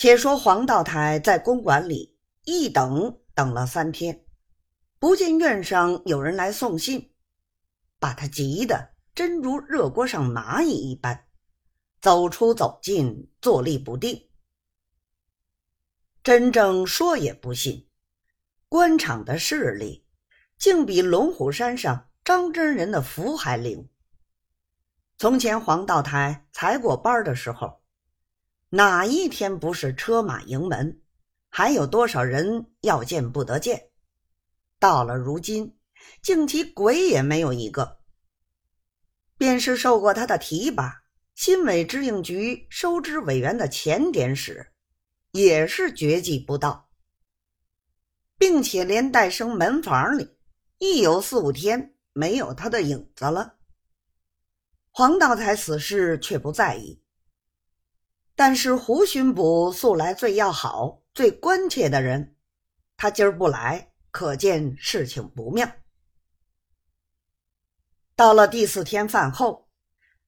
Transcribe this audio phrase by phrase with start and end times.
[0.00, 4.24] 且说黄道台在公馆里一等等了三天，
[4.98, 7.12] 不见院上有人来送信，
[7.98, 11.26] 把他急得真如热锅上蚂蚁一般，
[12.00, 14.30] 走出走进，坐立不定。
[16.22, 17.86] 真正说也不信，
[18.70, 20.06] 官场的势力
[20.56, 23.86] 竟比龙虎山上张真人的符还灵。
[25.18, 27.79] 从前黄道台才过班的时候，
[28.70, 31.00] 哪一天不是车马迎门，
[31.48, 33.90] 还有多少人要见不得见？
[34.78, 35.76] 到了如今，
[36.22, 37.98] 竟其鬼也没有一个。
[39.36, 41.02] 便是受过他的提拔，
[41.34, 44.72] 新委支应局收支委员的前点使。
[45.32, 46.90] 也是绝迹不到，
[48.36, 50.36] 并且连带生门房里
[50.78, 53.54] 亦有四五天没有他的影子了。
[54.90, 57.00] 黄道台此事却不在意，
[58.40, 62.36] 但是胡巡捕素来最要好、最关切的人，
[62.96, 65.70] 他今儿不来，可见事情不妙。
[68.16, 69.68] 到了第四天饭后，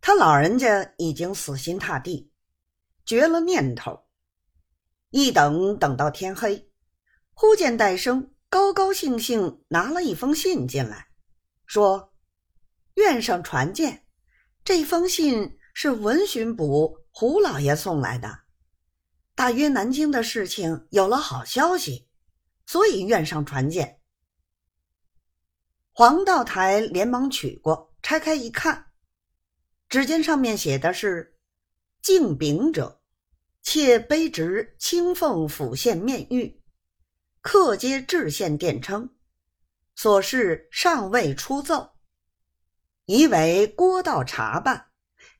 [0.00, 2.32] 他老人家已经死心塌地，
[3.04, 4.06] 绝了念头。
[5.10, 6.70] 一等等到天黑，
[7.34, 11.08] 忽见戴生高高兴兴拿了一封信进来，
[11.66, 12.14] 说
[12.96, 14.06] ：“院上传见，
[14.64, 18.42] 这封信是文巡捕胡老爷送来的，
[19.34, 22.08] 大约南京的事情有了好消息，
[22.64, 24.00] 所以院上传见。”
[25.90, 28.92] 黄道台连忙取过，拆开一看，
[29.88, 31.36] 只见上面写的是
[32.00, 33.02] ：“敬禀者。”
[33.62, 36.60] 妾卑职青凤府县面谕，
[37.40, 39.16] 客接知县电称，
[39.96, 41.96] 所事尚未出奏，
[43.06, 44.92] 已为郭道查办，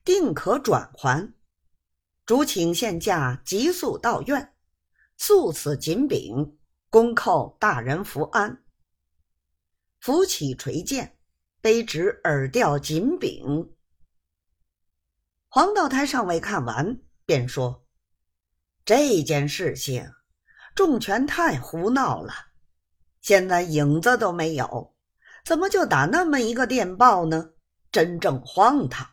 [0.03, 1.33] 定可转还。
[2.29, 4.53] 主请现驾急速到院，
[5.17, 6.59] 速此锦禀，
[6.91, 8.63] 恭叩大人福安。
[9.99, 11.17] 扶起垂剑，
[11.59, 13.73] 卑职耳吊锦禀。
[15.47, 17.83] 黄道台尚未看完，便说。
[18.85, 20.07] 这件事情，
[20.75, 22.31] 重权太胡闹了，
[23.21, 24.95] 现在影子都没有，
[25.43, 27.53] 怎么就打那么一个电报呢？
[27.91, 29.09] 真正荒唐！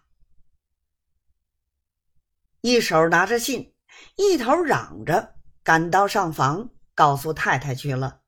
[2.67, 3.73] 一手拿着信，
[4.17, 8.23] 一头嚷着，赶到上房告诉太太去了。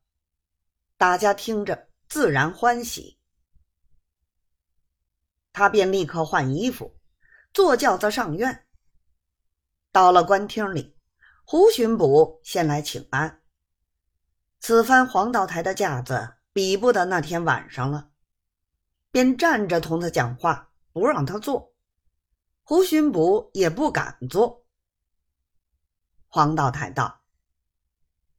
[0.95, 3.19] 大家听着自然欢喜，
[5.51, 6.97] 他便立刻换衣服，
[7.53, 8.65] 坐轿子上院，
[9.91, 10.95] 到了官厅里。
[11.43, 13.41] 胡巡捕先来请安。
[14.61, 18.09] 此番黄道台的架子比不得那天晚上了，
[19.11, 21.68] 便站着同他讲话，不让他坐。
[22.69, 24.63] 胡巡捕也不敢做。
[26.27, 27.23] 黄道台道：“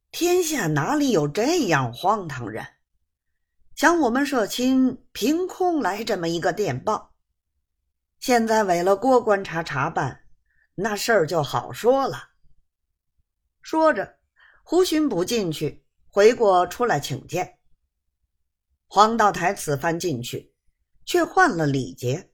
[0.09, 2.65] 天下哪里有这样荒唐人？
[3.75, 7.13] 想我们社亲凭空来这么一个电报，
[8.19, 10.23] 现在委了郭观察查办，
[10.75, 12.29] 那事儿就好说了。”
[13.61, 14.17] 说着，
[14.63, 17.59] 胡巡捕进去，回过出来请见。
[18.87, 20.55] 黄道台此番进去，
[21.05, 22.31] 却换了礼节，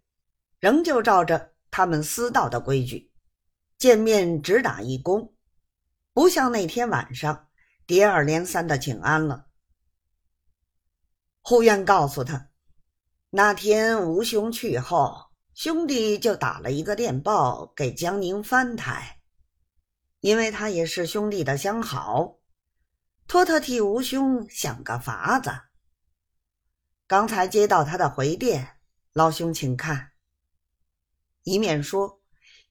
[0.59, 3.12] 仍旧照着他们私道的规矩，
[3.78, 5.34] 见面只打一躬，
[6.12, 7.50] 不像那天晚上
[7.86, 9.46] 接二连三的请安了。
[11.44, 12.50] 护院告诉他，
[13.30, 19.20] 那天吴兄去后，兄弟就打了一个电报给江宁藩台。
[20.22, 22.40] 因为他也是兄弟的相好，
[23.28, 25.52] 托他替吴兄想个法子。
[27.06, 28.80] 刚才接到他的回电，
[29.14, 30.14] 老兄请看。
[31.47, 32.22] 一面说，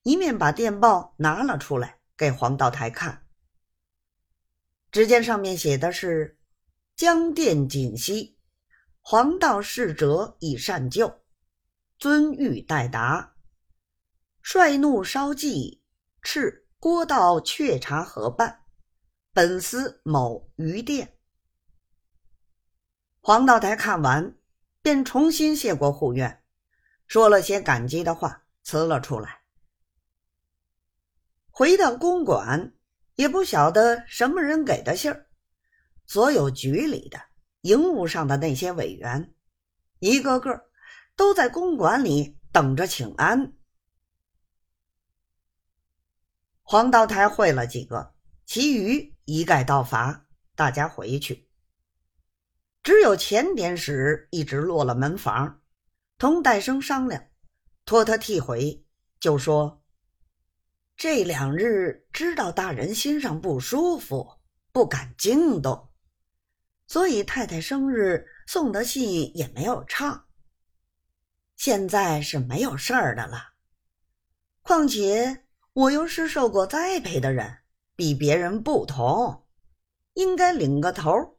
[0.03, 3.27] 一面把电报拿了出来给黄道台看。
[4.93, 6.39] 只见上面写的是
[6.95, 8.39] ：“江殿锦溪，
[9.01, 11.23] 黄道侍者已善救，
[11.99, 13.35] 尊谕待答，
[14.43, 15.81] 率怒稍寂，
[16.23, 18.61] 敕。”郭道确查核办，
[19.33, 21.17] 本司某余殿。
[23.21, 24.37] 黄道台看完，
[24.83, 26.45] 便重新谢过护院，
[27.07, 29.43] 说了些感激的话，辞了出来。
[31.51, 32.75] 回到公馆，
[33.15, 35.29] 也不晓得什么人给的信儿。
[36.05, 37.21] 所有局里的、
[37.61, 39.33] 营务上的那些委员，
[40.01, 40.69] 一个个
[41.15, 43.53] 都在公馆里等着请安。
[46.63, 48.17] 黄道台会了几个，
[48.47, 50.27] 其余一概道罚，
[50.57, 51.49] 大家回去。
[52.83, 55.63] 只有前点使一直落了门房，
[56.19, 57.29] 同戴生商量，
[57.87, 58.85] 托他替回，
[59.21, 59.83] 就说
[60.99, 64.29] ：“这两日知道大人心上不舒服，
[64.73, 65.89] 不敢惊动，
[66.89, 70.27] 所以太太生日送的戏也没有唱。
[71.55, 73.55] 现在是没有事儿的了。
[74.63, 77.59] 况且我又是受过栽培的人，
[77.95, 79.47] 比别人不同，
[80.15, 81.39] 应该领个头，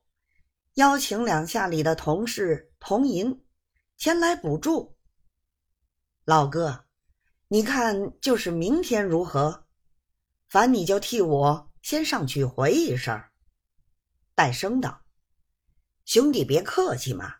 [0.76, 3.44] 邀请两下里的同事同银
[3.98, 4.97] 前来补助。
[6.30, 6.84] 老哥，
[7.48, 9.66] 你看就是明天如何？
[10.50, 13.24] 凡你就替我先上去回一声。
[14.36, 15.06] 戴生道
[16.04, 17.34] ：“兄弟别客气嘛。”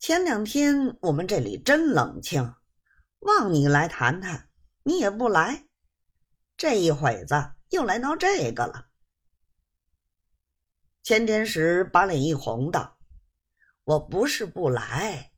[0.00, 2.52] 前两天我们这里真冷清，
[3.20, 4.48] 望你来谈谈，
[4.82, 5.68] 你也不来，
[6.56, 8.88] 这一会子又来闹这个了。
[11.04, 12.98] 钱天石把脸一红道
[13.84, 15.29] ：“我不是不来，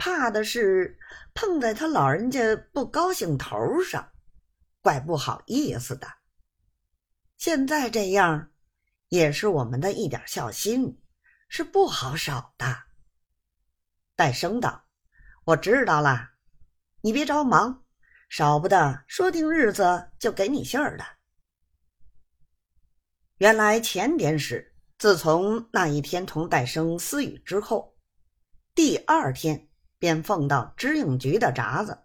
[0.00, 0.98] 怕的是
[1.34, 4.10] 碰在他老人家不高兴头上，
[4.80, 6.08] 怪不好意思的。
[7.36, 8.50] 现在这样，
[9.08, 11.02] 也是我们的一点孝心，
[11.50, 12.84] 是不好少的。”
[14.16, 14.86] 戴生道
[15.44, 16.30] ：“我知道了，
[17.02, 17.84] 你别着忙，
[18.30, 21.04] 少不得说定日子就给你信儿的。”
[23.36, 27.98] 原来前点使自从那一天同戴生私语之后，
[28.74, 29.69] 第二天
[30.00, 31.96] 便奉到知应局的札子，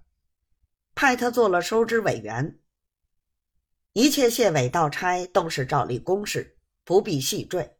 [0.93, 2.59] 派他做了收支委员。
[3.93, 7.75] 一切谢尾道差都是照例公事，不必细赘。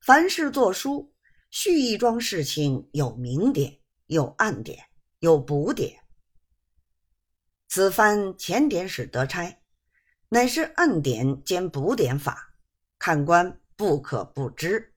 [0.00, 1.12] 凡事作书。
[1.56, 4.84] 续一桩事情有明点，有暗点，
[5.20, 5.96] 有补点。
[7.68, 9.56] 此番前点使得差，
[10.30, 12.56] 乃是暗点兼补点法，
[12.98, 14.93] 看官不可不知。